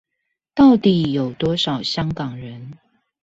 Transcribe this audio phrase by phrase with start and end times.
[0.55, 2.75] 到底有多少香港人？